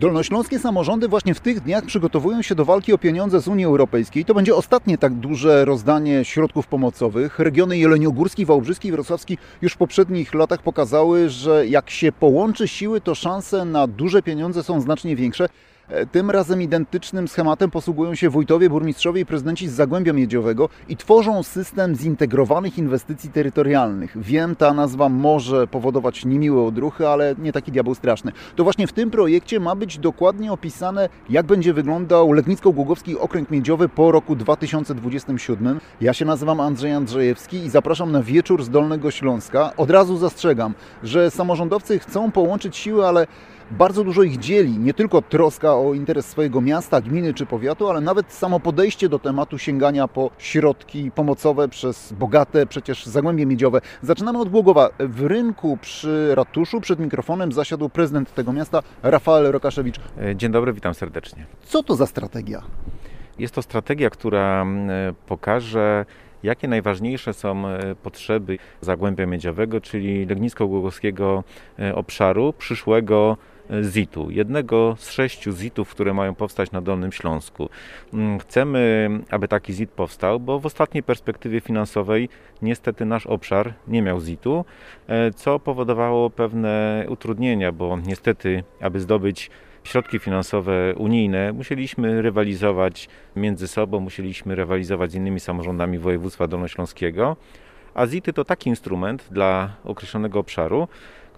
[0.00, 4.24] Dolnośląskie samorządy właśnie w tych dniach przygotowują się do walki o pieniądze z Unii Europejskiej.
[4.24, 7.38] To będzie ostatnie tak duże rozdanie środków pomocowych.
[7.38, 13.00] Regiony jeleniogórski, wałbrzyski i wrocławski już w poprzednich latach pokazały, że jak się połączy siły,
[13.00, 15.48] to szanse na duże pieniądze są znacznie większe.
[15.88, 20.96] E, tym razem identycznym schematem posługują się wójtowie, burmistrzowie i prezydenci z Zagłębia Miedziowego i
[20.96, 24.22] tworzą system zintegrowanych inwestycji terytorialnych.
[24.22, 28.32] Wiem, ta nazwa może powodować niemiłe odruchy, ale nie taki diabeł straszny.
[28.56, 33.88] To właśnie w tym projekcie ma być dokładnie opisane, jak będzie wyglądał Legnicko-Głogowski Okręg Miedziowy
[33.88, 35.80] po roku 2027.
[36.00, 39.72] Ja się nazywam Andrzej Andrzejewski i zapraszam na wieczór z Dolnego Śląska.
[39.76, 43.26] Od razu zastrzegam, że samorządowcy chcą połączyć siły, ale
[43.70, 44.78] bardzo dużo ich dzieli.
[44.78, 49.18] Nie tylko troska o interes swojego miasta, gminy czy powiatu, ale nawet samo podejście do
[49.18, 53.80] tematu sięgania po środki pomocowe przez bogate przecież Zagłębie Miedziowe.
[54.02, 54.90] Zaczynamy od Głogowa.
[54.98, 59.96] W rynku przy ratuszu przed mikrofonem zasiadł prezydent tego miasta, Rafael Rokaszewicz.
[60.20, 61.46] E, dzień dobry, witam serdecznie.
[61.64, 62.62] Co to za strategia?
[63.38, 66.04] Jest to strategia, która e, pokaże
[66.42, 71.42] jakie najważniejsze są e, potrzeby Zagłębia Miedziowego, czyli Legnisko-Głogowskiego
[71.94, 73.36] obszaru przyszłego
[73.80, 77.68] ZIT-u, jednego z sześciu ZIT-ów, które mają powstać na Dolnym Śląsku.
[78.14, 82.28] Mm, chcemy, aby taki ZIT powstał, bo w ostatniej perspektywie finansowej
[82.62, 84.64] niestety nasz obszar nie miał ZIT-u,
[85.08, 89.50] e, co powodowało pewne utrudnienia, bo niestety, aby zdobyć
[89.84, 97.36] środki finansowe unijne, musieliśmy rywalizować między sobą, musieliśmy rywalizować z innymi samorządami województwa dolnośląskiego,
[97.94, 100.88] a ZIT-y to taki instrument dla określonego obszaru,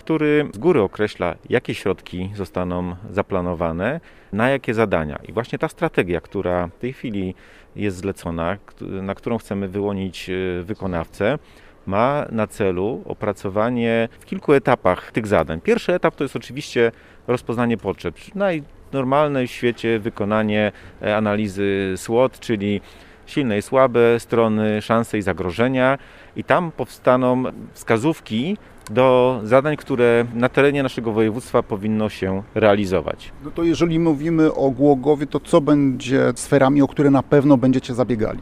[0.08, 4.00] który z góry określa, jakie środki zostaną zaplanowane,
[4.32, 5.18] na jakie zadania.
[5.28, 7.34] I właśnie ta strategia, która w tej chwili
[7.76, 11.38] jest zlecona, na którą chcemy wyłonić e, wykonawcę,
[11.86, 15.60] ma na celu opracowanie w kilku etapach tych zadań.
[15.60, 16.92] Pierwszy etap to jest oczywiście
[17.26, 18.14] rozpoznanie potrzeb.
[18.34, 20.72] Najnormalne w świecie wykonanie
[21.02, 22.80] e, analizy SWOT, czyli
[23.26, 25.98] silne i słabe strony, szanse i zagrożenia,
[26.36, 28.56] i tam powstaną wskazówki
[28.90, 33.32] do zadań, które na terenie naszego województwa powinno się realizować.
[33.44, 37.94] No to jeżeli mówimy o Głogowie, to co będzie sferami, o które na pewno będziecie
[37.94, 38.40] zabiegali?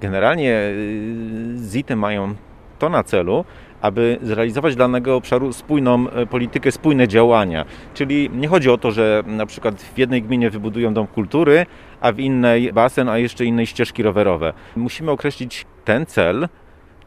[0.00, 2.34] Generalnie y, ZIT-y mają
[2.78, 3.44] to na celu,
[3.80, 7.64] aby zrealizować dla danego obszaru spójną e, politykę, spójne działania.
[7.94, 11.66] Czyli nie chodzi o to, że na przykład w jednej gminie wybudują dom kultury,
[12.00, 14.52] a w innej basen, a jeszcze innej ścieżki rowerowe.
[14.76, 16.48] Musimy określić ten cel,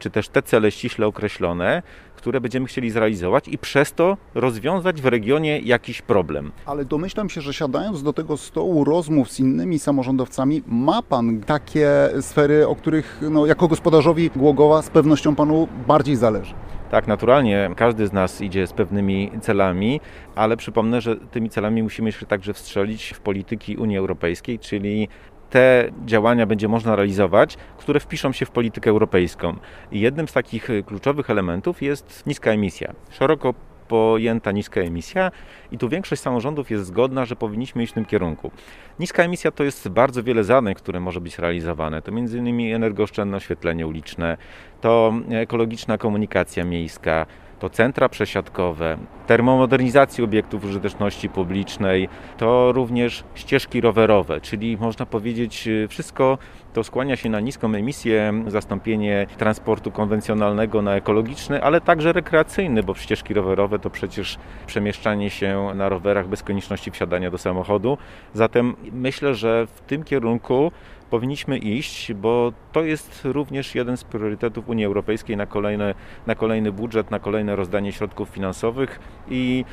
[0.00, 1.82] czy też te cele ściśle określone,
[2.16, 6.52] które będziemy chcieli zrealizować i przez to rozwiązać w regionie jakiś problem.
[6.66, 11.90] Ale domyślam się, że siadając do tego stołu rozmów z innymi samorządowcami, ma Pan takie
[12.20, 16.54] sfery, o których no, jako gospodarzowi Głogowa z pewnością Panu bardziej zależy.
[16.90, 20.00] Tak, naturalnie każdy z nas idzie z pewnymi celami,
[20.34, 25.08] ale przypomnę, że tymi celami musimy się także wstrzelić w polityki Unii Europejskiej, czyli
[25.50, 29.56] te działania będzie można realizować, które wpiszą się w politykę europejską.
[29.92, 32.92] I jednym z takich kluczowych elementów jest niska emisja.
[33.10, 33.54] Szeroko
[33.88, 35.30] pojęta niska emisja
[35.72, 38.50] i tu większość samorządów jest zgodna, że powinniśmy iść w tym kierunku.
[38.98, 42.02] Niska emisja to jest bardzo wiele zadań, które może być realizowane.
[42.02, 42.74] To m.in.
[42.74, 44.36] energooszczędne oświetlenie uliczne,
[44.80, 47.26] to ekologiczna komunikacja miejska,
[47.60, 55.88] to centra przesiadkowe, termomodernizacja obiektów użyteczności publicznej, to również ścieżki rowerowe, czyli można powiedzieć y,
[55.88, 56.38] wszystko
[56.72, 62.94] to skłania się na niską emisję, zastąpienie transportu konwencjonalnego na ekologiczny, ale także rekreacyjny, bo
[62.94, 67.98] ścieżki rowerowe to przecież przemieszczanie się na rowerach bez konieczności wsiadania do samochodu.
[68.34, 70.72] Zatem myślę, że w tym kierunku
[71.10, 75.94] powinniśmy iść, bo to jest również jeden z priorytetów Unii Europejskiej na, kolejne,
[76.26, 79.64] na kolejny budżet, na kolejne rozdanie środków finansowych i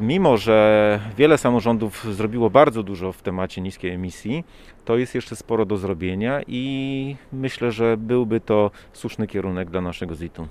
[0.00, 4.44] mimo, że wiele samorządów zrobiło bardzo dużo w temacie niskiej emisji,
[4.84, 10.14] to jest jeszcze sporo do zrobienia i myślę, że byłby to słuszny kierunek dla naszego
[10.14, 10.46] ZIT-u.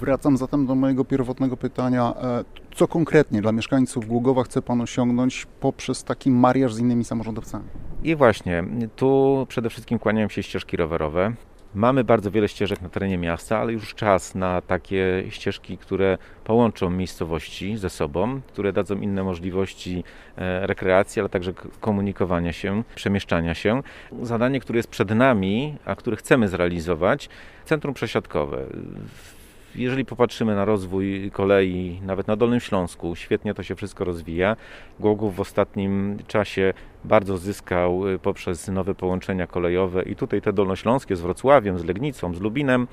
[0.00, 2.14] Wracam zatem do mojego pierwotnego pytania.
[2.22, 7.64] E, co konkretnie dla mieszkańców Głogowa chce Pan osiągnąć poprzez taki mariaż z innymi samorządowcami?
[8.02, 8.64] I właśnie,
[8.96, 11.32] tu przede wszystkim kłaniają się ścieżki rowerowe.
[11.74, 16.90] Mamy bardzo wiele ścieżek na terenie miasta, ale już czas na takie ścieżki, które połączą
[16.90, 20.04] miejscowości ze sobą, które dadzą inne możliwości
[20.36, 23.82] e, rekreacji, ale także komunikowania się, przemieszczania się.
[24.22, 27.28] Zadanie, które jest przed nami, a które chcemy zrealizować,
[27.64, 28.66] centrum przesiadkowe
[29.74, 34.56] jeżeli popatrzymy na rozwój kolei, nawet na Dolnym Śląsku, świetnie to się wszystko rozwija.
[35.00, 36.74] Głogów w ostatnim czasie
[37.04, 42.40] bardzo zyskał poprzez nowe połączenia kolejowe i tutaj te dolnośląskie z Wrocławiem, z Legnicą, z
[42.40, 42.86] Lubinem,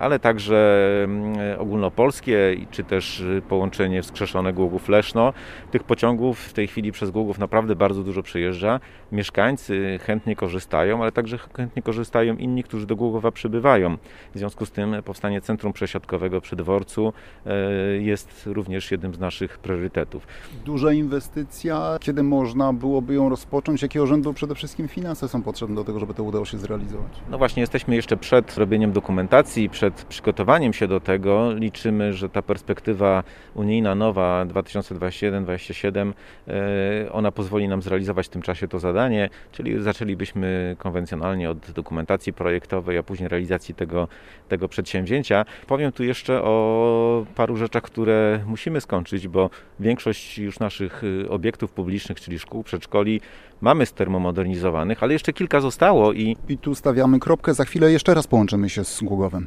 [0.00, 5.32] ale także mm, ogólnopolskie, czy też połączenie wskrzeszone Głogów-Leszno.
[5.70, 8.80] Tych pociągów w tej chwili przez Głogów naprawdę bardzo dużo przyjeżdża.
[9.12, 13.96] Mieszkańcy chętnie korzystają, ale także chętnie korzystają inni, którzy do Głogowa przybywają.
[14.34, 17.12] W związku z tym powstanie centrum przesiadkowego przy dworcu
[17.46, 17.52] e,
[17.96, 20.26] jest również jednym z naszych priorytetów.
[20.64, 23.82] Duża inwestycja, kiedy można byłoby ją rozpocząć?
[23.82, 27.12] Jakiego rzędu przede wszystkim finanse są potrzebne do tego, żeby to udało się zrealizować?
[27.30, 31.52] No właśnie, jesteśmy jeszcze przed robieniem dokumentacji, przed przygotowaniem się do tego.
[31.52, 33.22] Liczymy, że ta perspektywa
[33.54, 36.12] unijna nowa 2021-2027,
[36.48, 42.32] e, ona pozwoli nam zrealizować w tym czasie to zadanie, czyli zaczęlibyśmy konwencjonalnie od dokumentacji
[42.32, 44.08] projektowej, a później realizacji tego,
[44.48, 45.44] tego przedsięwzięcia.
[45.66, 49.50] Powiem tu jeszcze o paru rzeczach, które musimy skończyć, bo
[49.80, 53.19] większość już naszych y, obiektów publicznych, czyli szkół, przedszkoli,
[53.60, 56.36] mamy stermomodernizowanych, ale jeszcze kilka zostało i...
[56.48, 59.46] I tu stawiamy kropkę, za chwilę jeszcze raz połączymy się z Głogowem.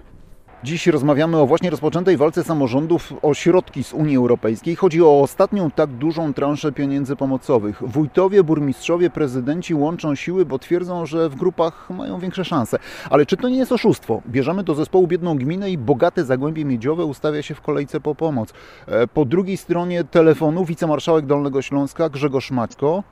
[0.64, 4.76] Dziś rozmawiamy o właśnie rozpoczętej walce samorządów o środki z Unii Europejskiej.
[4.76, 7.84] Chodzi o ostatnią tak dużą transzę pieniędzy pomocowych.
[7.86, 12.80] Wójtowie, burmistrzowie, prezydenci łączą siły, bo twierdzą, że w grupach mają większe szanse.
[13.10, 14.22] Ale czy to nie jest oszustwo?
[14.28, 18.54] Bierzemy do zespołu biedną gminę i bogate Zagłębie Miedziowe ustawia się w kolejce po pomoc.
[18.88, 23.04] E, po drugiej stronie telefonu wicemarszałek Dolnego Śląska Grzegorz Maćko.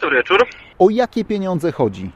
[0.00, 0.46] Dobry wieczór.
[0.78, 2.10] O jakie pieniądze chodzi?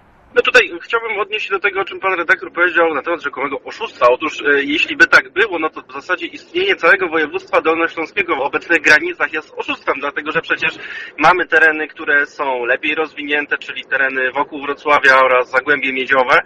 [0.90, 4.06] Chciałbym odnieść się do tego, o czym pan redaktor powiedział na temat rzekomego oszustwa.
[4.08, 8.40] Otóż e, jeśli by tak było, no to w zasadzie istnienie całego województwa dolnośląskiego w
[8.40, 10.74] obecnych granicach jest oszustwem, dlatego że przecież
[11.18, 16.38] mamy tereny, które są lepiej rozwinięte, czyli tereny wokół Wrocławia oraz Zagłębie Miedziowe.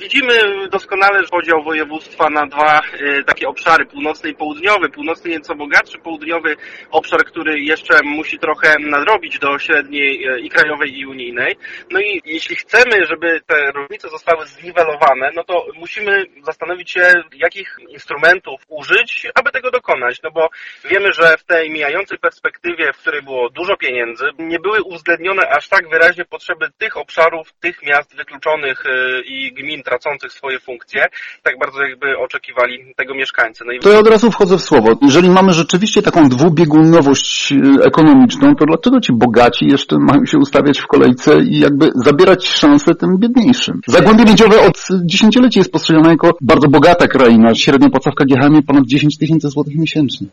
[0.00, 0.32] Widzimy
[0.70, 4.88] doskonale podział województwa na dwa e, takie obszary, północny i południowy.
[4.88, 6.56] Północny nieco bogatszy, południowy
[6.90, 11.56] obszar, który jeszcze musi trochę nadrobić do średniej e, i krajowej i unijnej.
[11.90, 17.76] No i jeśli chcemy, żeby te różnice zostały zniwelowane, no to musimy zastanowić się, jakich
[17.88, 20.20] instrumentów użyć, aby tego dokonać.
[20.24, 20.48] No bo
[20.90, 25.68] wiemy, że w tej mijającej perspektywie, w której było dużo pieniędzy, nie były uwzględnione aż
[25.68, 31.06] tak wyraźnie potrzeby tych obszarów, tych miast wykluczonych y, i gmin tracących swoje funkcje,
[31.42, 33.64] tak bardzo jakby oczekiwali tego mieszkańcy.
[33.66, 33.80] No i...
[33.80, 34.98] To ja od razu wchodzę w słowo.
[35.02, 40.78] Jeżeli mamy rzeczywiście taką dwubiegunowość y, ekonomiczną, to dlaczego ci bogaci jeszcze mają się ustawiać
[40.78, 43.18] w kolejce i jakby zabierać szansę tym tym
[43.66, 43.80] biedniejszym.
[43.88, 47.54] Zagłębie Miedziowe od dziesięcioleci jest postrzegane jako bardzo bogata kraina.
[47.54, 50.26] Średnia płaca w KGHM ponad 10 tysięcy złotych miesięcznie.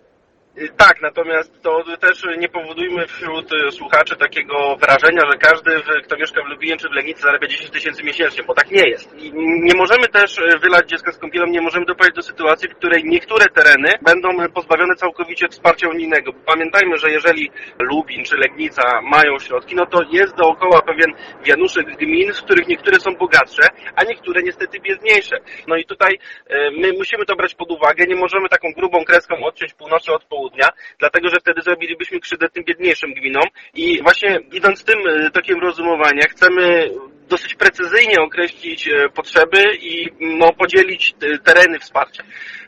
[0.70, 5.72] Tak, natomiast to też nie powodujmy wśród słuchaczy takiego wrażenia, że każdy,
[6.04, 9.14] kto mieszka w Lublinie czy w Legnicy zarabia 10 tysięcy miesięcznie, bo tak nie jest.
[9.20, 13.04] I nie możemy też wylać dziecka z kąpielą, nie możemy doprowadzić do sytuacji, w której
[13.06, 16.34] niektóre tereny będą pozbawione całkowicie wsparcia unijnego.
[16.46, 21.14] Pamiętajmy, że jeżeli Lubin czy Legnica mają środki, no to jest dookoła pewien
[21.46, 23.64] wianuszek gmin, z których niektóre są bogatsze,
[23.96, 25.38] a niektóre niestety biedniejsze.
[25.68, 29.36] No i tutaj e, my musimy to brać pod uwagę, nie możemy taką grubą kreską
[29.44, 30.70] odciąć północy od południa, południa,
[31.00, 36.22] dlatego że wtedy zrobilibyśmy krzywdę tym biedniejszym gminom i właśnie idąc tym e, tokiem rozumowania
[36.22, 36.90] chcemy
[37.30, 41.14] dosyć precyzyjnie określić e, potrzeby i no, podzielić
[41.44, 42.24] tereny wsparcia.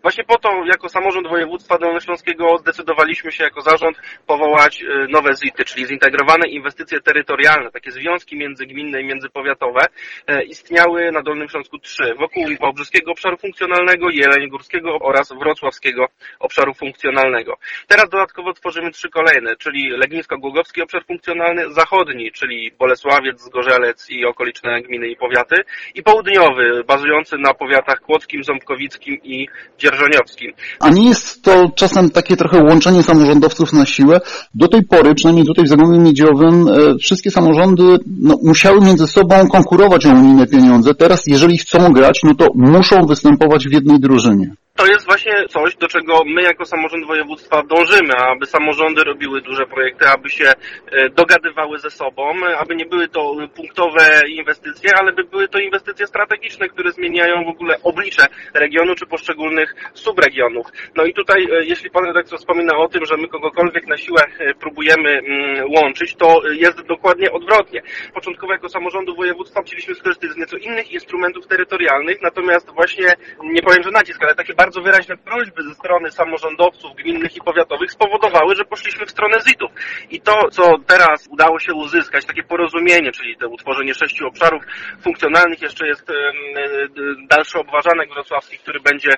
[0.06, 3.98] Właśnie po to, jako samorząd województwa dolnośląskiego zdecydowaliśmy się jako zarząd
[4.28, 9.86] powołać e, nowe ZIT-y, czyli zintegrowane inwestycje terytorialne, takie związki międzygminne i międzypowiatowe.
[10.28, 16.08] E, istniały na Dolnym Śląsku trzy, wokół Wałbrzyskiego Obszaru Funkcjonalnego, Jeleniogórskiego oraz Wrocławskiego
[16.40, 17.58] Obszaru Funkcjonalnego.
[17.88, 24.82] Teraz dodatkowo tworzymy trzy kolejne, czyli Legnisko-Głogowski Obszar Funkcjonalny, Zachodni, czyli Bolesławiec, Zgorzelec i okoliczne
[24.82, 25.56] gminy i powiaty
[25.96, 29.48] i Południowy, bazujący na powiatach Kłodzkim, Ząbkowickim i
[29.78, 29.95] Dzierżawskim
[30.80, 34.22] A nie jest to czasem takie trochę łączenie samorządowców na siłę?
[34.56, 37.84] Do tej pory, przynajmniej tutaj w Zagłębiu Miedziowym, e, wszystkie samorządy
[38.22, 40.96] no, musiały między sobą konkurować o unijne pieniądze.
[40.96, 45.76] Teraz, jeżeli chcą grać, no to muszą występować w jednej drużynie to jest właśnie coś,
[45.76, 50.46] do czego my jako samorząd województwa dążymy, aby samorządy robiły duże projekty, aby się
[50.92, 56.08] e, dogadywały ze sobą, aby nie były to punktowe inwestycje, ale by były to inwestycje
[56.08, 60.68] strategiczne, które zmieniają w ogóle oblicze regionu czy poszczególnych subregionów.
[60.96, 64.22] No i tutaj, e, jeśli pan redaktor wspomina o tym, że my kogokolwiek na siłę
[64.40, 67.82] e, próbujemy mm, łączyć, to jest dokładnie odwrotnie.
[68.14, 73.14] Początkowo jako samorządu województwa chcieliśmy skorzystać z nieco innych instrumentów terytorialnych, natomiast właśnie,
[73.44, 78.56] nie powiem, że nacisk, ale takie wyraźne prośby ze strony samorządowców gminnych i powiatowych spowodowały,
[78.56, 79.72] że poszliśmy w stronę ZIT-ów.
[80.10, 84.64] I to, co teraz udało się uzyskać, takie porozumienie, czyli to utworzenie sześciu obszarów
[85.02, 86.12] funkcjonalnych, jeszcze jest
[87.30, 89.10] dalszy obważanek wrocławski, który będzie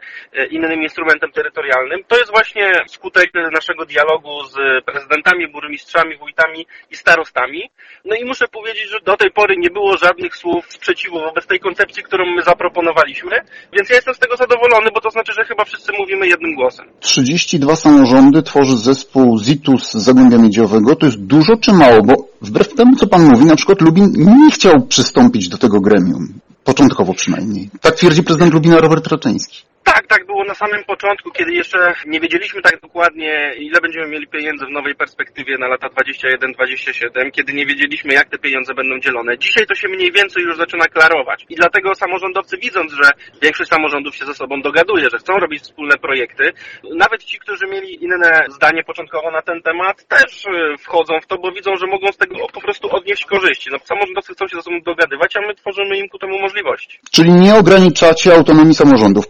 [0.49, 2.03] innym instrumentem terytorialnym.
[2.07, 7.69] To jest właśnie skutek naszego dialogu z prezydentami, burmistrzami, wójtami i starostami.
[8.05, 11.59] No i muszę powiedzieć, że do tej pory nie było żadnych słów sprzeciwu wobec tej
[11.59, 13.39] koncepcji, którą my zaproponowaliśmy,
[13.73, 16.85] więc ja jestem z tego zadowolony, bo to znaczy, że chyba wszyscy mówimy jednym głosem.
[16.99, 20.95] 32 samorządy tworzy zespół ZITUS Zagłębia Miedziowego.
[20.95, 22.01] To jest dużo czy mało?
[22.03, 26.39] Bo wbrew temu, co pan mówi, na przykład Lubin nie chciał przystąpić do tego gremium.
[26.63, 27.69] Początkowo przynajmniej.
[27.81, 29.63] Tak twierdzi prezydent Lubina Robert Raczyński.
[29.87, 34.27] Tak, tak było na samym początku, kiedy jeszcze nie wiedzieliśmy tak dokładnie, ile będziemy mieli
[34.27, 39.37] pieniędzy w nowej perspektywie na lata 21-27, kiedy nie wiedzieliśmy, jak te pieniądze będą dzielone.
[39.37, 41.45] Dzisiaj to się mniej więcej już zaczyna klarować.
[41.49, 45.97] I dlatego samorządowcy, widząc, że większość samorządów się ze sobą dogaduje, że chcą robić wspólne
[45.97, 46.53] projekty,
[46.95, 51.37] nawet ci, którzy mieli inne zdanie początkowo na ten temat, też y, wchodzą w to,
[51.37, 53.69] bo widzą, że mogą z tego po prostu odnieść korzyści.
[53.71, 56.99] No, samorządowcy chcą się ze sobą dogadywać, a my tworzymy im ku temu możliwości.
[57.11, 59.27] Czyli nie ograniczacie autonomii samorządów,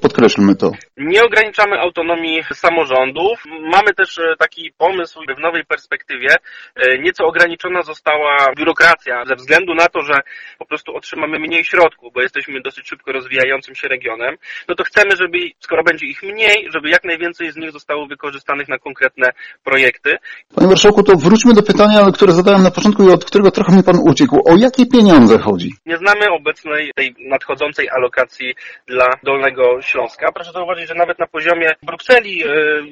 [0.48, 0.72] podkreślmy to.
[0.98, 3.44] Nie ograniczamy autonomii samorządów.
[3.62, 6.36] Mamy też e, taki pomysł w nowej perspektywie.
[6.76, 10.14] E, nieco ograniczona została biurokracja ze względu na to, że
[10.58, 14.36] po prostu otrzymamy mniej środków, bo jesteśmy dosyć szybko rozwijającym się regionem.
[14.68, 18.68] No to chcemy, żeby skoro będzie ich mniej, żeby jak najwięcej z nich zostało wykorzystanych
[18.68, 19.30] na konkretne
[19.64, 20.18] projekty.
[20.56, 23.84] Panie Marszałku, to wróćmy do pytania, które zadałem na początku i od którego trochę mi
[23.84, 24.36] Pan uciekł.
[24.36, 25.70] O jakie pieniądze chodzi?
[25.86, 28.56] Nie znamy obecnej tej nadchodzącej alokacji
[28.88, 32.48] dla Dolnego Śląska proszę zauważyć, że nawet na poziomie Brukseli e,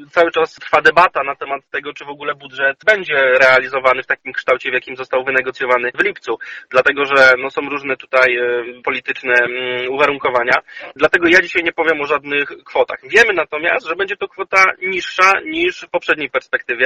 [0.10, 4.34] cały czas trwa debata na temat tego, czy w ogóle budżet będzie realizowany w takim
[4.34, 6.38] kształcie, w jakim został wynegocjowany w lipcu.
[6.70, 10.58] Dlatego, że no, są różne tutaj e, polityczne mm, uwarunkowania.
[10.96, 13.00] Dlatego ja dzisiaj nie powiem o żadnych kwotach.
[13.04, 16.86] Wiemy natomiast, że będzie to kwota niższa niż w poprzedniej perspektywie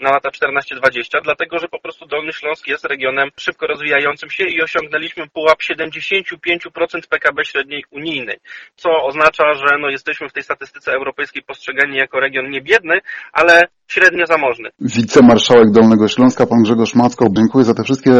[0.00, 4.62] na lata 14-20, dlatego, że po prostu Dolny Śląsk jest regionem szybko rozwijającym się i
[4.62, 8.36] osiągnęliśmy pułap 75% PKB średniej unijnej,
[8.76, 12.94] co oznacza, że no, jesteśmy jesteśmy w tej statystyce europejskiej postrzegani jako region niebiedny,
[13.32, 14.68] ale średnio zamożny.
[14.80, 18.10] Wicemarszałek Dolnego Śląska, pan Grzegorz Macko, dziękuję za te wszystkie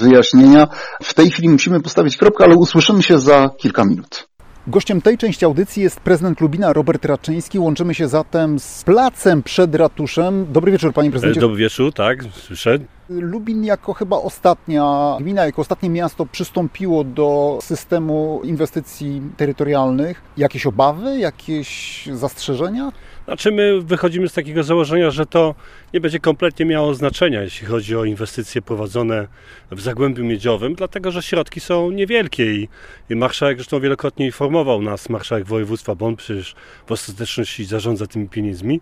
[0.00, 0.66] wyjaśnienia.
[1.02, 4.33] W tej chwili musimy postawić kropkę, ale usłyszymy się za kilka minut.
[4.66, 7.58] Gościem tej części audycji jest prezydent Lubina Robert Raczyński.
[7.58, 10.46] Łączymy się zatem z placem przed ratuszem.
[10.52, 11.40] Dobry wieczór, panie prezydencie.
[11.40, 12.78] Dobry wieczór, tak, słyszę.
[13.08, 20.22] Lubin jako chyba ostatnia gmina, jako ostatnie miasto przystąpiło do systemu inwestycji terytorialnych.
[20.36, 22.92] Jakieś obawy, jakieś zastrzeżenia?
[23.24, 25.54] Znaczy my wychodzimy z takiego założenia, że to
[25.94, 29.26] nie będzie kompletnie miało znaczenia, jeśli chodzi o inwestycje prowadzone
[29.70, 32.68] w Zagłębiu Miedziowym, dlatego że środki są niewielkie i,
[33.10, 36.54] i marszałek zresztą wielokrotnie informował nas, marszałek województwa, bo on przecież
[36.86, 38.80] w ostateczności zarządza tymi pieniędzmi,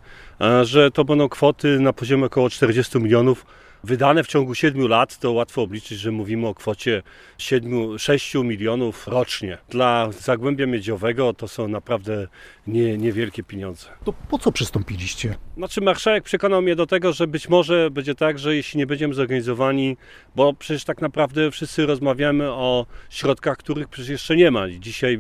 [0.62, 3.46] że to będą kwoty na poziomie około 40 milionów
[3.84, 7.02] wydane w ciągu 7 lat, to łatwo obliczyć, że mówimy o kwocie
[7.38, 9.58] 7, 6 milionów rocznie.
[9.68, 12.26] Dla Zagłębia Miedziowego to są naprawdę
[12.66, 13.88] nie, niewielkie pieniądze.
[14.04, 15.34] To po co przystąpiliście?
[15.56, 19.14] Znaczy marszałek przekonał mnie do tego, że być może będzie tak, że jeśli nie będziemy
[19.14, 19.96] zorganizowani,
[20.36, 24.68] bo przecież tak naprawdę wszyscy rozmawiamy o środkach, których przecież jeszcze nie ma.
[24.70, 25.18] Dzisiaj,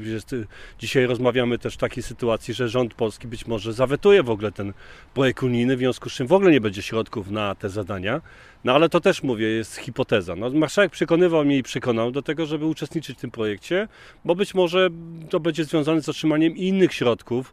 [0.78, 4.72] dzisiaj rozmawiamy też w takiej sytuacji, że rząd polski być może zawetuje w ogóle ten
[5.14, 8.20] projekt unijny, w związku z czym w ogóle nie będzie środków na te zadania.
[8.64, 10.36] No ale to też mówię, jest hipoteza.
[10.36, 13.88] No, marszałek przekonywał mnie i przekonał do tego, żeby uczestniczyć w tym projekcie,
[14.24, 14.88] bo być może
[15.30, 17.52] to będzie związane z otrzymaniem innych środków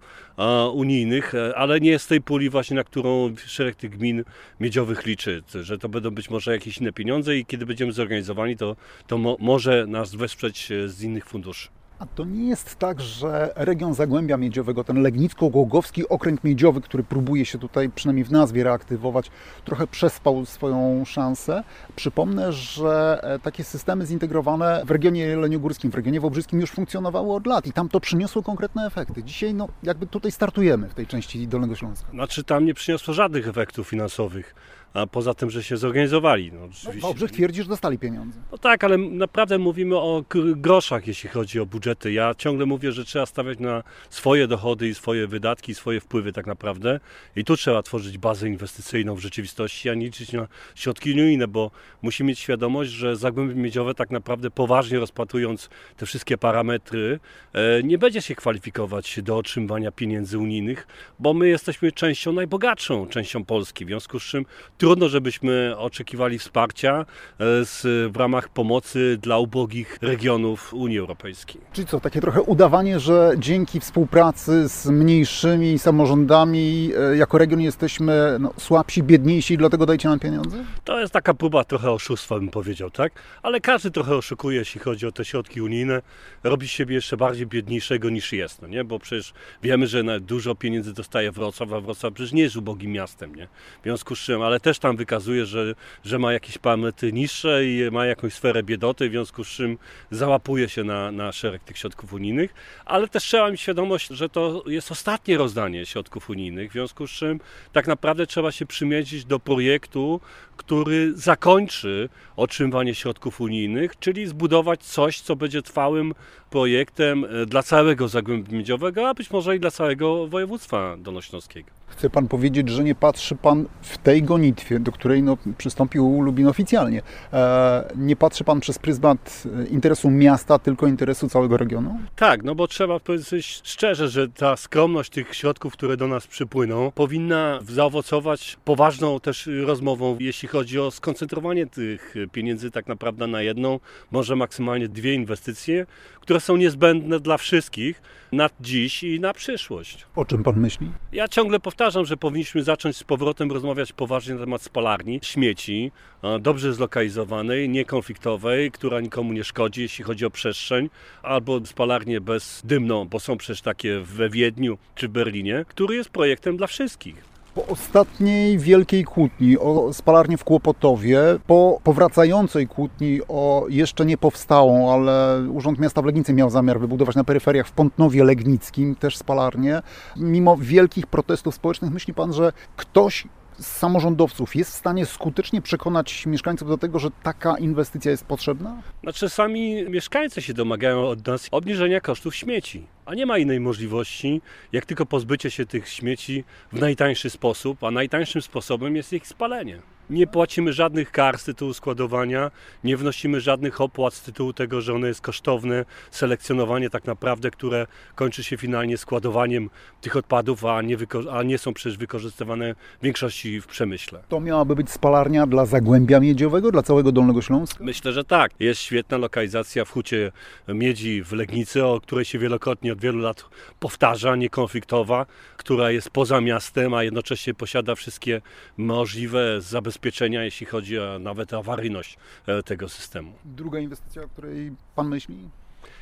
[0.74, 4.24] unijnych, e, ale nie z tej puli właśnie, na którą szereg tych gmin
[4.60, 8.76] miedziowych liczy, że to będą być może jakieś inne pieniądze i kiedy będziemy zorganizowani, to,
[9.08, 11.79] to mo może nas wesprzeć e, z innych funduszy.
[12.00, 17.46] A to nie jest tak, że region Zagłębia Miedziowego, ten Legnicko-Głogowski okręg miedziowy, który próbuje
[17.46, 19.32] się tutaj przynajmniej w nazwie reaktywować,
[19.66, 21.64] trochę przespał swoją szansę.
[21.96, 27.48] Przypomnę, że e, takie systemy zintegrowane w regionie jeleniogórskim, w regionie wobrzyskim już funkcjonowały od
[27.48, 29.24] lat i tam to przyniosło konkretne efekty.
[29.24, 32.12] Dzisiaj no, jakby tutaj startujemy w tej części Dolnego Śląska.
[32.12, 34.56] Znaczy tam nie przyniosło żadnych efektów finansowych
[34.94, 36.52] a poza tym, że się zorganizowali.
[36.52, 37.08] No, oczywiście.
[37.08, 38.40] Dobrze twierdzi, że dostali pieniądze.
[38.52, 40.24] No tak, ale naprawdę mówimy o
[40.56, 42.12] groszach, jeśli chodzi o budżety.
[42.12, 46.48] Ja ciągle mówię, że trzeba stawiać na swoje dochody i swoje wydatki, swoje wpływy tak
[46.48, 47.00] naprawdę
[47.36, 51.72] i tu trzeba tworzyć bazę inwestycyjną w rzeczywistości, a nie liczyć na środki unijne, bo
[52.02, 57.20] musimy mieć świadomość, że Zagłębie Miedziowe tak naprawdę poważnie rozpatrując te wszystkie parametry,
[57.54, 60.88] e, nie będzie się kwalifikować do otrzymywania pieniędzy unijnych,
[61.20, 64.46] bo my jesteśmy częścią najbogatszą częścią Polski, w związku z czym
[64.80, 67.06] trudno, żebyśmy oczekiwali wsparcia
[67.40, 71.62] e, z, w ramach pomocy dla ubogich regionów Unii Europejskiej.
[71.74, 78.38] Czyli co, takie trochę udawanie, że dzięki współpracy z mniejszymi samorządami e, jako region jesteśmy
[78.40, 80.66] no, słabsi, biedniejsi, dlatego dajcie nam pieniądze?
[80.84, 83.12] To jest taka próba trochę oszustwa, bym powiedział, tak?
[83.44, 86.02] Ale każdy trochę oszukuje, jeśli chodzi o te środki unijne.
[86.44, 88.84] Robi siebie jeszcze bardziej biedniejszego niż jest, no nie?
[88.84, 89.34] Bo przecież
[89.64, 93.48] wiemy, że dużo pieniędzy dostaje Wrocław, a Wrocław przecież nie jest ubogim miastem, nie?
[93.80, 97.92] W związku z czym, ale też tam wykazuje, że, że ma jakieś parametry niższe i
[97.92, 99.78] ma jakąś sferę biedoty, w związku z czym
[100.12, 102.54] załapuje się na, na szereg tych środków unijnych,
[102.86, 107.12] ale też trzeba mieć świadomość, że to jest ostatnie rozdanie środków unijnych, w związku z
[107.12, 107.40] czym
[107.72, 110.22] tak naprawdę trzeba się przymierzyć do projektu,
[110.58, 116.14] który zakończy otrzymywanie środków unijnych, czyli zbudować coś, co będzie trwałym
[116.50, 121.70] projektem e, dla całego Zagłębia Miedziowego, a być może i dla całego województwa dolnośląskiego.
[121.88, 126.48] Chce Pan powiedzieć, że nie patrzy Pan w tej gonitwie, do której no, przystąpił Lubin
[126.48, 127.02] oficjalnie,
[127.34, 132.00] e, nie patrzy Pan przez pryzmat e, interesu miasta, tylko interesu całego regionu?
[132.16, 136.92] Tak, no bo trzeba powiedzieć szczerze, że ta skromność tych środków, które do nas przypłyną,
[136.96, 143.80] powinna zaowocować poważną też rozmową, jeśli chodzi o skoncentrowanie tych pieniędzy tak naprawdę na jedną,
[144.12, 145.86] może maksymalnie dwie inwestycje,
[146.22, 150.06] które są niezbędne dla wszystkich na dziś i na przyszłość.
[150.16, 150.92] O czym Pan myśli?
[151.12, 155.92] Ja ciągle powtarzam, że powinniśmy zacząć z powrotem rozmawiać poważnie na temat spalarni, śmieci,
[156.40, 160.90] dobrze zlokalizowanej, niekonfliktowej, która nikomu nie szkodzi, jeśli chodzi o przestrzeń,
[161.24, 166.58] albo spalarnię bezdymną, bo są przecież takie we Wiedniu czy w Berlinie, który jest projektem
[166.58, 167.30] dla wszystkich.
[167.60, 174.94] Po ostatniej wielkiej kłótni o spalarnię w Kłopotowie, po powracającej kłótni o jeszcze nie powstałą,
[174.94, 179.82] ale Urząd Miasta w Legnicy miał zamiar wybudować na peryferiach w Pątnowie Legnickim też spalarnię,
[180.18, 183.28] mimo wielkich protestów społecznych, myśli Pan, że ktoś
[183.60, 188.82] samorządowców jest w stanie skutecznie przekonać mieszkańców do tego, że taka inwestycja jest potrzebna?
[189.04, 194.42] Znaczy sami mieszkańcy się domagają od nas obniżenia kosztów śmieci, a nie ma innej możliwości,
[194.72, 199.82] jak tylko pozbycie się tych śmieci w najtańszy sposób, a najtańszym sposobem jest ich spalenie.
[200.10, 202.52] Nie płacimy żadnych kar z tytułu składowania,
[202.84, 207.88] nie wnosimy żadnych opłat z tytułu tego, że one jest kosztowne, selekcjonowanie tak naprawdę, które
[208.16, 209.70] kończy się finalnie składowaniem
[210.02, 210.98] tych odpadów, a nie,
[211.32, 214.20] a nie są przecież wykorzystywane w większości w przemyśle.
[214.30, 217.84] To miałaby być spalarnia dla Zagłębia Miedziowego, dla całego Dolnego Śląska?
[217.84, 218.52] Myślę, że tak.
[218.60, 220.32] Jest świetna lokalizacja w Hucie
[220.68, 223.46] Miedzi w Legnicy, o której się wielokrotnie od wielu lat
[223.80, 225.26] powtarza, niekonfliktowa,
[225.58, 228.42] która jest poza miastem, a jednocześnie posiada wszystkie
[228.78, 229.99] możliwe zabezpieczenia,
[230.44, 233.34] jeśli chodzi o nawet awaryjność e, tego systemu.
[233.46, 235.50] Druga inwestycja, o której Pan myśli?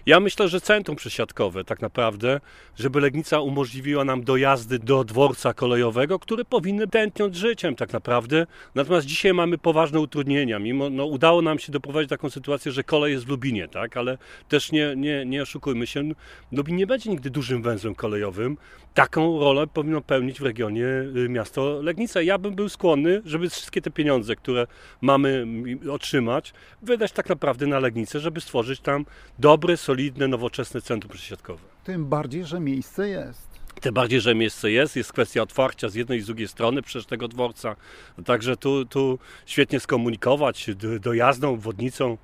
[0.07, 2.39] Ja myślę, że centrum przesiadkowe tak naprawdę,
[2.75, 8.47] żeby Legnica umożliwiła nam dojazdy do dworca kolejowego, które powinny tętniąć życiem tak naprawdę.
[8.75, 10.59] Natomiast dzisiaj mamy poważne utrudnienia.
[10.59, 13.97] Mimo, no, udało nam się doprowadzić taką sytuację, że kolej jest w Lubinie, tak?
[13.97, 14.17] ale
[14.49, 16.03] też nie, nie, nie oszukujmy się,
[16.51, 18.57] Lubin nie będzie nigdy dużym węzłem kolejowym.
[18.93, 22.21] Taką rolę powinno pełnić w regionie y, miasto Legnica.
[22.21, 24.67] Ja bym był skłonny, żeby wszystkie te pieniądze, które
[25.01, 25.47] mamy
[25.91, 29.05] otrzymać, wydać tak naprawdę na Legnicę, żeby stworzyć tam
[29.39, 29.96] dobre, solidne,
[30.27, 31.63] nowoczesne centrum przesiadkowe.
[31.83, 33.47] Tym bardziej, że miejsce jest.
[33.81, 37.05] Tym bardziej, że miejsce jest, jest kwestia otwarcia z jednej i z drugiej strony przecież
[37.05, 37.75] tego dworca.
[38.25, 42.17] Także tu, tu świetnie skomunikować dojazdną, wodnicą.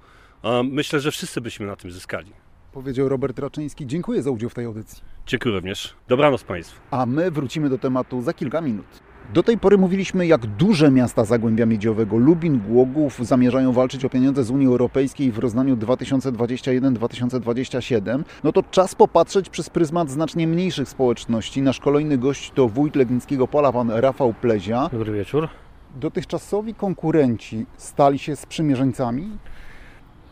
[0.63, 2.31] Myślę, że wszyscy byśmy na tym zyskali.
[2.71, 3.87] Powiedział Robert Raczyński.
[3.87, 5.03] Dziękuję za udział w tej audycji.
[5.27, 5.95] Dziękuję również.
[6.07, 6.81] Dobranoc Państwu.
[6.91, 8.85] A my wrócimy do tematu za kilka minut.
[9.33, 14.43] Do tej pory mówiliśmy, jak duże miasta Zagłębia Miedziowego, Lubin, Głogów zamierzają walczyć o pieniądze
[14.43, 18.23] z Unii Europejskiej w rozdaniu 2021-2027.
[18.43, 21.61] No to czas popatrzeć przez pryzmat znacznie mniejszych społeczności.
[21.61, 24.89] Nasz kolejny gość to wójt Legnickiego Pola, pan Rafał Plezia.
[24.91, 25.49] Dobry wieczór.
[25.95, 29.29] Dotychczasowi konkurenci stali się sprzymierzeńcami.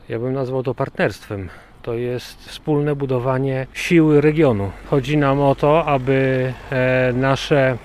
[0.10, 1.50] Ja bym nazwał to partnerstwem.
[1.82, 4.72] To jest wspólne budowanie siły regionu.
[4.90, 7.78] Chodzi nam o to, aby e, nasze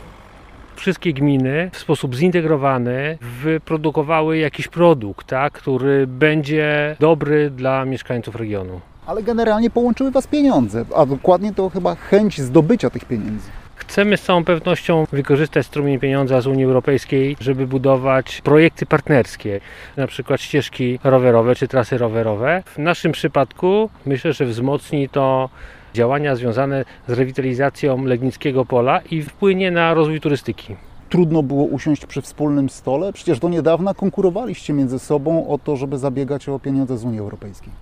[0.77, 8.81] wszystkie gminy w sposób zintegrowany wyprodukowały jakiś produkt, tak, który będzie dobry dla mieszkańców regionu.
[9.07, 13.51] Ale generalnie połączyły Was pieniądze, a dokładnie to chyba chęć zdobycia tych pieniędzy.
[13.77, 19.61] Chcemy z całą pewnością wykorzystać strumień pieniądza z Unii Europejskiej, żeby budować projekty partnerskie,
[19.97, 22.63] na przykład ścieżki rowerowe czy trasy rowerowe.
[22.67, 25.49] W naszym przypadku myślę, że wzmocni to
[25.97, 30.77] działania związane z rewitalizacją Legnickiego Pola i wpłynie na rozwój turystyki.
[31.09, 33.13] trudno było usiąść przy wspólnym stole?
[33.13, 37.73] Przecież do niedawna konkurowaliście między sobą o to, żeby zabiegać o pieniądze z Unii Europejskiej.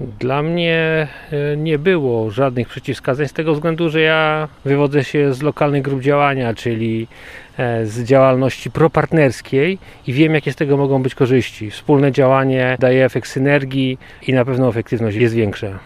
[0.00, 5.42] Dla mnie e, nie było żadnych przeciwwskazań z tego względu, że ja wywodzę się z
[5.42, 7.06] lokalnych grup działania, czyli
[7.58, 11.70] e, z działalności propartnerskiej i wiem, jakie z tego mogą być korzyści.
[11.70, 15.78] Wspólne działanie daje efekt synergii i na pewno efektywność jest większa.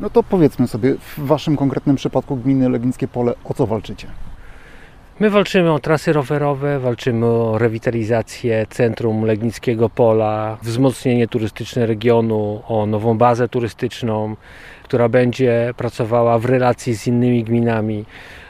[0.00, 4.06] No to powiedzmy sobie, w waszym konkretnym przypadku gminy Legnickie Pole, o co walczycie?
[5.20, 12.86] My walczymy o trasy rowerowe, walczymy o rewitalizację centrum Legnickiego Pola, wzmocnienie turystyczne regionu, o
[12.86, 14.36] nową bazę turystyczną,
[14.82, 18.04] która będzie pracowała w relacji z innymi gminami.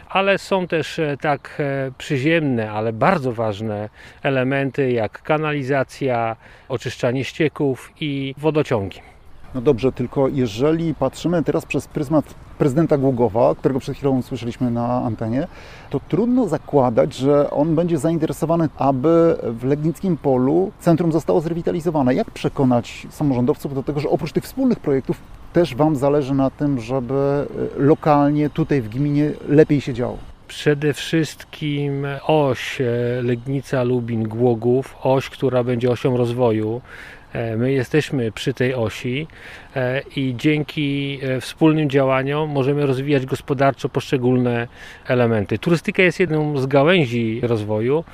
[0.09, 3.88] Ale są też e, tak e, przyziemne, ale bardzo ważne
[4.22, 6.37] elementy jak kanalizacja,
[6.68, 9.12] oczyszczanie ścieków i wodociągi.
[9.54, 12.24] No dobrze, tylko jeżeli patrzymy teraz przez pryzmat
[12.58, 15.46] prezydenta Głogowa, którego przed chwilą słyszeliśmy na antenie,
[15.90, 22.14] to trudno zakładać, że on będzie zainteresowany, aby w Legnickim Polu centrum zostało zrewitalizowane.
[22.14, 25.20] Jak przekonać samorządowców do tego, że oprócz tych wspólnych projektów
[25.52, 27.46] też Wam zależy na tym, żeby
[27.78, 30.18] e, lokalnie, tutaj w gminie lepiej się działo?
[30.48, 32.84] Przede wszystkim oś e,
[33.22, 36.80] Legnica, Lubin, Głogów, oś, która będzie osią rozwoju.
[37.33, 39.27] E, My jesteśmy przy tej osi
[39.77, 44.68] e, i dzięki e, wspólnym działaniom możemy rozwijać gospodarczo poszczególne
[45.07, 45.59] elementy.
[45.59, 48.05] Turystyka jest jedną z gałęzi rozwoju.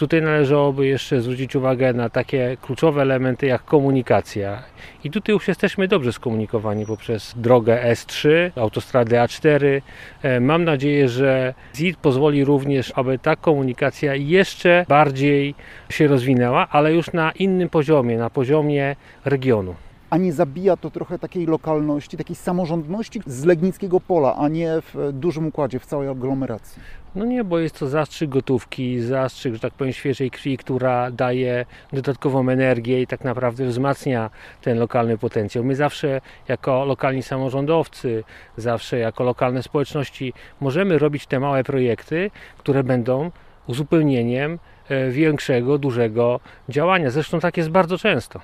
[0.00, 4.62] Tutaj należałoby jeszcze zwrócić uwagę na takie kluczowe elementy jak komunikacja.
[5.04, 9.80] I tutaj już jesteśmy dobrze skomunikowani poprzez drogę S3, autostradę A4.
[10.22, 15.54] E, Mam nadzieję, że ZIT pozwoli również, aby ta komunikacja jeszcze bardziej
[15.90, 19.74] się rozwinęła, ale już na innym poziomie, na poziomie regionu.
[20.10, 25.10] A nie zabija to trochę takiej lokalności, takiej samorządności z Legnickiego Pola, a nie w
[25.12, 26.82] dużym układzie, w całej aglomeracji?
[27.14, 31.66] No nie, bo jest to zastrzyk gotówki, zastrzyk, że tak powiem, świeżej krwi, która daje
[31.92, 34.30] dodatkową energię i tak naprawdę wzmacnia
[34.62, 35.64] ten lokalny potencjał.
[35.64, 38.24] My zawsze jako lokalni samorządowcy,
[38.56, 43.30] zawsze jako lokalne społeczności możemy robić te małe projekty, które będą
[43.66, 47.10] uzupełnieniem e, większego, dużego działania.
[47.10, 48.40] Zresztą tak jest bardzo często.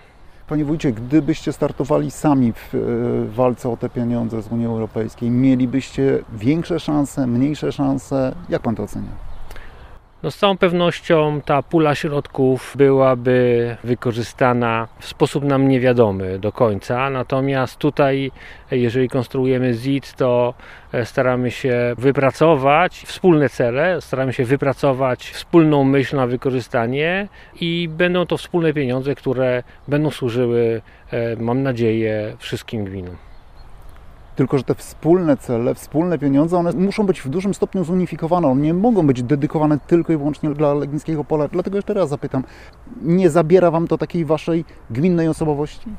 [0.49, 2.79] Panie wójcie, gdybyście startowali sami w e,
[3.35, 8.35] walce o te pieniądze z Unii Europejskiej, mielibyście większe szanse, mniejsze szanse?
[8.49, 9.36] Jak pan to ocenia?
[10.23, 17.11] No z całą pewnością ta pula środków byłaby wykorzystana w sposób nam niewiadomy do końca.
[17.11, 18.33] Natomiast tutaj,
[18.71, 20.55] jeżeli konstruujemy ZIT, to
[20.93, 27.29] e, staramy się wypracować wspólne cele, staramy się wypracować wspólną myśl na wykorzystanie
[27.61, 33.26] i będą to wspólne pieniądze, które będą służyły, e, mam nadzieję, wszystkim gminom.
[34.37, 38.49] Tylko, że te wspólne cele, wspólne pieniądze, one muszą być w dużym stopniu zunifikowane.
[38.49, 41.49] One nie mogą być dedykowane tylko i wyłącznie dla Legnickiego Pola.
[41.49, 42.45] Dlatego jeszcze raz zapytam,
[43.03, 45.91] nie zabiera Wam to takiej Waszej gminnej osobowości?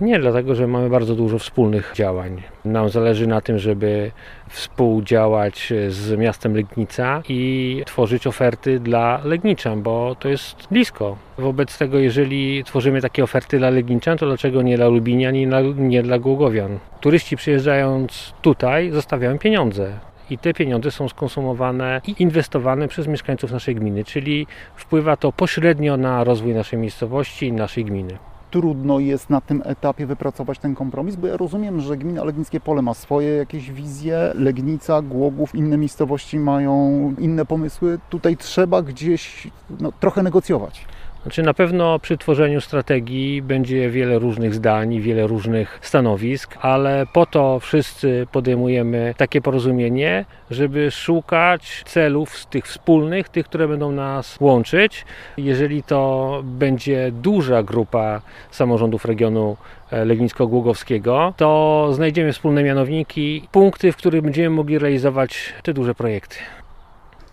[0.00, 2.42] Nie, dlatego że mamy bardzo dużo wspólnych działań.
[2.64, 4.10] Nam zależy na tym, żeby
[4.48, 11.16] współdziałać z miastem Legnica i tworzyć oferty dla Legniczan, bo to jest blisko.
[11.38, 16.02] Wobec tego, jeżeli tworzymy takie oferty dla Legniczan, to dlaczego nie dla Lubinian i nie
[16.02, 16.78] dla Głogowian?
[17.00, 19.92] Turyści przyjeżdżając tutaj zostawiają pieniądze.
[20.30, 25.96] I te pieniądze są skonsumowane i inwestowane przez mieszkańców naszej gminy, czyli wpływa to pośrednio
[25.96, 28.18] na rozwój naszej miejscowości i naszej gminy.
[28.50, 32.82] Trudno jest na tym etapie wypracować ten kompromis, bo ja rozumiem, że gmina Legnickie Pole
[32.82, 37.98] ma swoje jakieś wizje, Legnica, Głogów, inne miejscowości mają inne pomysły.
[38.10, 40.86] Tutaj trzeba gdzieś no, trochę negocjować.
[41.22, 47.26] Znaczy na pewno przy tworzeniu strategii będzie wiele różnych zdań wiele różnych stanowisk, ale po
[47.26, 55.04] to wszyscy podejmujemy takie porozumienie, żeby szukać celów tych wspólnych, tych, które będą nas łączyć.
[55.36, 59.56] Jeżeli to będzie duża grupa samorządów regionu
[59.90, 66.36] e, Legnicko-Głogowskiego, to znajdziemy wspólne mianowniki, punkty, w których będziemy mogli realizować te duże projekty.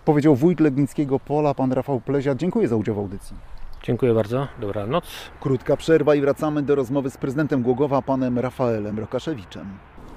[0.05, 2.35] Powiedział wójt Legnickiego Pola, pan Rafał Plezia.
[2.35, 3.56] Dziękuję za udział w audycji.
[3.87, 4.47] Dziękuję bardzo.
[4.61, 5.05] Dobranoc.
[5.39, 9.65] Krótka przerwa i wracamy do rozmowy z prezydentem Głogowa, panem Rafaelem Rokaszewiczem.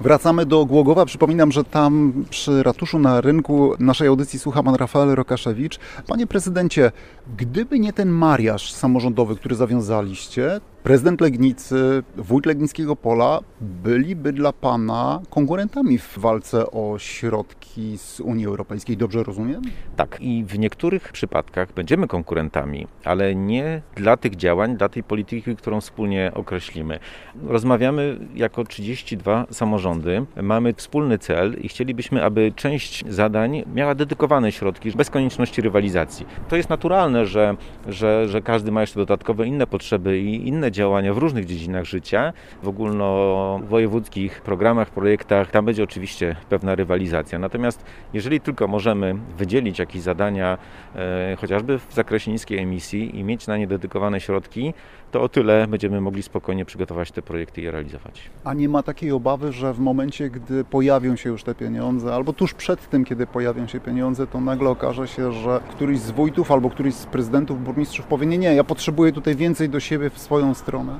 [0.01, 1.05] Wracamy do Głogowa.
[1.05, 5.79] Przypominam, że tam przy ratuszu na rynku naszej audycji słucha pan Rafael Rokaszewicz.
[6.07, 6.93] Panie prezydencie,
[7.37, 15.21] gdyby nie ten mariaż samorządowy, który zawiązaliście, prezydent Legnicy, wójt Legnickiego Pola byliby dla pana
[15.31, 18.97] konkurentami w walce o środki z Unii Europejskiej.
[18.97, 19.63] Dobrze rozumiem?
[19.97, 25.57] Tak, i w niektórych przypadkach będziemy konkurentami, ale nie dla tych działań, dla tej polityki,
[25.57, 26.99] którą wspólnie określimy.
[27.47, 34.91] Rozmawiamy jako 32 samorządy, mamy wspólny cel i chcielibyśmy, aby część zadań miała dedykowane środki,
[34.91, 36.27] bez konieczności rywalizacji.
[36.49, 37.57] To jest naturalne, że,
[37.89, 42.33] że, że każdy ma jeszcze dodatkowe inne potrzeby i inne działania w różnych dziedzinach życia,
[42.63, 47.39] w ogólnowojewódzkich programach, projektach, tam będzie oczywiście pewna rywalizacja.
[47.39, 50.59] Natomiast jeżeli tylko możemy wydzielić jakieś zadania,
[50.97, 54.75] e, chociażby w zakresie niskiej emisji i mieć na nie dedykowane środki,
[55.11, 58.31] to o tyle będziemy mogli spokojnie przygotować te projekty i je realizować.
[58.45, 62.33] A nie ma takiej obawy, że w momencie, gdy pojawią się już te pieniądze, albo
[62.33, 66.53] tuż przed tym, kiedy pojawią się pieniądze, to nagle okaże się, że któryś z wójtów
[66.53, 70.19] albo któryś z prezydentów, burmistrzów powie, nie, nie, ja potrzebuję tutaj więcej do siebie w
[70.19, 70.93] swoją stronę.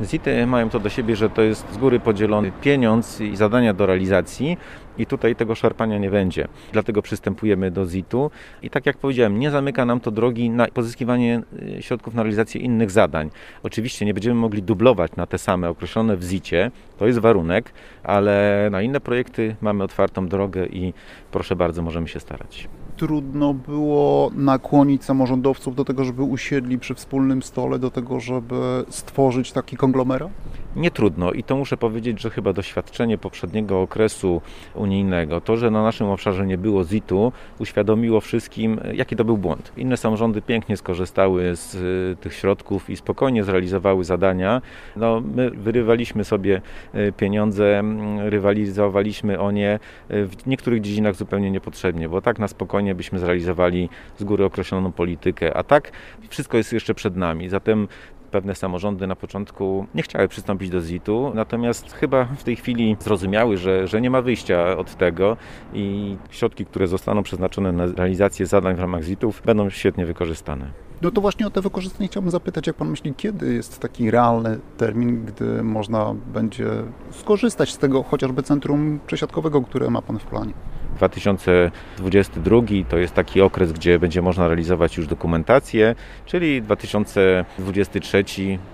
[0.00, 3.86] ZIT-y mają to do siebie, że to jest z góry podzielony pieniądz i zadania do
[3.86, 4.56] realizacji
[4.98, 6.48] i tutaj tego szarpania nie będzie.
[6.72, 8.30] Dlatego przystępujemy do ZIT-u
[8.62, 11.42] i tak jak powiedziałem, nie zamyka nam to drogi na pozyskiwanie
[11.78, 13.30] y, środków na realizację innych zadań.
[13.62, 18.68] Oczywiście nie będziemy mogli dublować na te same określone w ZIT-cie, to jest warunek, ale
[18.70, 20.92] na inne projekty mamy otwartą drogę i
[21.30, 22.68] proszę bardzo, możemy się starać.
[22.96, 29.52] Trudno było nakłonić samorządowców do tego, żeby usiedli przy wspólnym stole, do tego, żeby stworzyć
[29.52, 30.30] taki konglomerat?
[30.76, 34.42] Nie trudno i to muszę powiedzieć, że chyba doświadczenie poprzedniego okresu
[34.74, 39.72] unijnego, to, że na naszym obszarze nie było ZIT-u, uświadomiło wszystkim, jaki to był błąd.
[39.76, 44.62] Inne samorządy pięknie skorzystały z y, tych środków i spokojnie zrealizowały zadania.
[44.96, 46.60] No, my wyrywaliśmy sobie
[46.94, 47.82] y, pieniądze,
[48.24, 49.78] rywalizowaliśmy o nie
[50.10, 54.92] y, w niektórych dziedzinach zupełnie niepotrzebnie, bo tak na spokojnie byśmy zrealizowali z góry określoną
[54.92, 55.92] politykę, a tak
[56.28, 57.48] wszystko jest jeszcze przed nami.
[57.48, 57.88] Zatem
[58.34, 63.56] pewne samorządy na początku nie chciały przystąpić do ZIT-u, natomiast chyba w tej chwili zrozumiały,
[63.56, 65.36] że, że nie ma wyjścia od tego
[65.74, 70.70] i środki, które zostaną przeznaczone na realizację zadań w ramach ZIT-ów będą świetnie wykorzystane.
[71.02, 74.58] No to właśnie o te wykorzystanie chciałbym zapytać, jak Pan myśli, kiedy jest taki realny
[74.76, 76.66] termin, gdy można będzie
[77.10, 80.52] skorzystać z tego chociażby centrum przesiadkowego, które ma Pan w planie?
[80.94, 85.94] 2022 to jest taki okres, gdzie będzie można realizować już dokumentację,
[86.26, 88.24] czyli 2023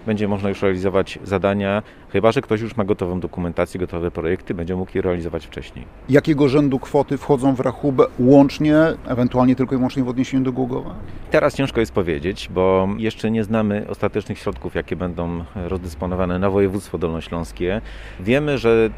[0.07, 4.77] będzie można już realizować zadania, chyba że ktoś już ma gotową dokumentację, gotowe projekty, będzie
[4.77, 5.85] mógł je realizować wcześniej.
[6.09, 10.95] Jakiego rzędu kwoty wchodzą w rachubę łącznie, ewentualnie tylko i wyłącznie w odniesieniu do Głogowa?
[11.31, 16.99] Teraz ciężko jest powiedzieć, bo jeszcze nie znamy ostatecznych środków, jakie będą rozdysponowane na województwo
[16.99, 17.81] dolnośląskie.
[18.21, 18.91] Wiemy, że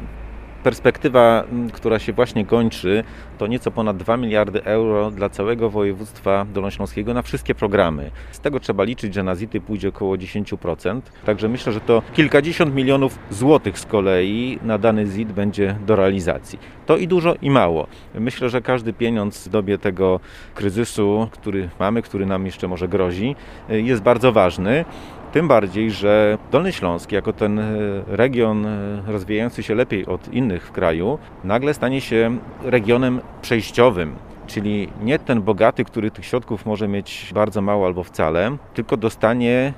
[0.63, 3.03] perspektywa, która się właśnie kończy,
[3.37, 8.11] to nieco ponad 2 miliardy euro dla całego województwa dolnośląskiego na wszystkie programy.
[8.31, 11.01] Z tego trzeba liczyć, że na ZIT-y pójdzie około 10%.
[11.25, 16.59] Także myślę, że to kilkadziesiąt milionów złotych z kolei na dany ZIT będzie do realizacji.
[16.85, 17.87] To i dużo, i mało.
[18.15, 20.19] Myślę, że każdy pieniądz w dobie tego
[20.55, 23.35] kryzysu, który mamy, który nam jeszcze może grozi,
[23.69, 24.85] jest bardzo ważny.
[25.33, 27.61] Tym bardziej, że Dolny Śląsk, jako ten
[28.07, 28.67] region
[29.07, 34.15] rozwijający się lepiej od innych w kraju, nagle stanie się regionem przejściowym.
[34.47, 39.73] Czyli nie ten bogaty, który tych środków może mieć bardzo mało albo wcale, tylko dostanie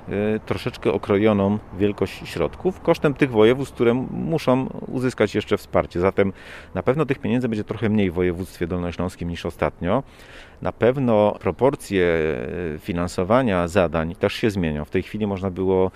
[0.46, 6.00] troszeczkę okrojoną wielkość środków kosztem tych województw, które muszą uzyskać jeszcze wsparcie.
[6.00, 6.32] Zatem
[6.74, 10.02] na pewno tych pieniędzy będzie trochę mniej w województwie dolnośląskim niż ostatnio.
[10.62, 12.06] Na pewno proporcje
[12.78, 14.84] finansowania zadań też się zmienią.
[14.84, 15.90] W tej chwili można było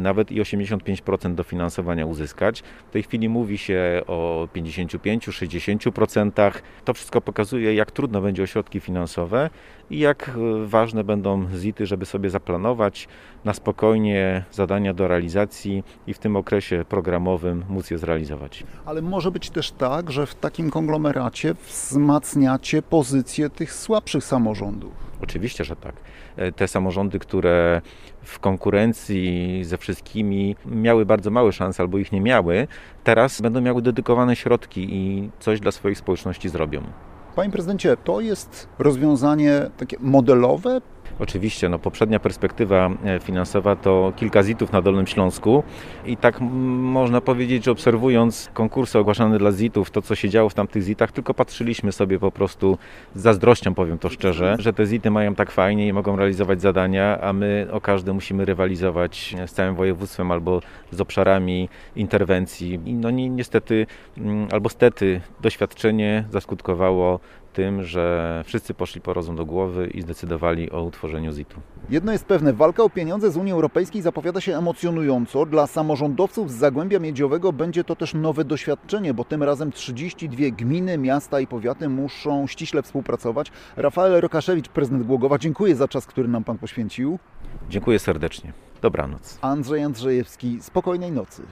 [0.00, 2.62] nawet i 85% dofinansowania uzyskać.
[2.88, 6.52] W tej chwili mówi się o 55-60%.
[6.84, 9.50] To wszystko pokazuje, jak trudno będzie o środki finansowe
[9.90, 10.30] i jak
[10.64, 13.08] ważne będą ZIT-y, żeby sobie zaplanować
[13.44, 18.64] na spokojnie zadania do realizacji i w tym okresie programowym móc je zrealizować.
[18.84, 24.92] Ale może być też tak, że w takim konglomeracie wzmacniacie pozycję tych słabszych samorządów.
[25.22, 25.94] Oczywiście, że tak.
[26.56, 27.80] Te samorządy, które
[28.22, 32.68] w konkurencji ze wszystkimi miały bardzo małe szanse albo ich nie miały,
[33.04, 36.82] teraz będą miały dedykowane środki i coś dla swoich społeczności zrobią.
[37.36, 40.80] Panie prezydencie, to jest rozwiązanie takie modelowe?
[41.18, 42.90] Oczywiście, no poprzednia perspektywa
[43.22, 45.62] finansowa to kilka ZIT-ów na Dolnym Śląsku
[46.06, 50.54] i tak można powiedzieć, że obserwując konkursy ogłaszane dla ZIT-ów, to co się działo w
[50.54, 52.78] tamtych ZIT-ach, tylko patrzyliśmy sobie po prostu
[53.14, 57.20] z zazdrością, powiem to szczerze, że te ZIT-y mają tak fajnie i mogą realizować zadania,
[57.20, 60.60] a my o każde musimy rywalizować z całym województwem albo
[60.90, 62.80] z obszarami interwencji.
[62.84, 63.86] I no niestety,
[64.52, 67.20] albo stety, doświadczenie zaskutkowało
[67.52, 71.60] tym, że wszyscy poszli po rozum do głowy i zdecydowali o utworzeniu ZIT-u.
[71.90, 75.46] Jedno jest pewne, walka o pieniądze z Unii Europejskiej zapowiada się emocjonująco.
[75.46, 80.98] Dla samorządowców z Zagłębia Miedziowego będzie to też nowe doświadczenie, bo tym razem 32 gminy,
[80.98, 83.52] miasta i powiaty muszą ściśle współpracować.
[83.76, 87.18] Rafael Rokaszewicz, prezydent Głogowa, dziękuję za czas, który nam Pan poświęcił.
[87.70, 88.52] Dziękuję serdecznie.
[88.82, 89.38] Dobranoc.
[89.42, 91.42] Andrzej Andrzejewski, spokojnej nocy.